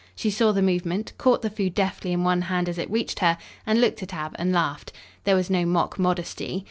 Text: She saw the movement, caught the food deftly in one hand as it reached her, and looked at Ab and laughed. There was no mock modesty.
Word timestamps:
She 0.15 0.31
saw 0.31 0.51
the 0.51 0.63
movement, 0.63 1.13
caught 1.19 1.43
the 1.43 1.49
food 1.51 1.75
deftly 1.75 2.11
in 2.11 2.23
one 2.23 2.41
hand 2.41 2.67
as 2.67 2.79
it 2.79 2.89
reached 2.89 3.19
her, 3.19 3.37
and 3.67 3.79
looked 3.79 4.01
at 4.01 4.15
Ab 4.15 4.35
and 4.39 4.51
laughed. 4.51 4.91
There 5.25 5.35
was 5.35 5.51
no 5.51 5.63
mock 5.63 5.99
modesty. 5.99 6.59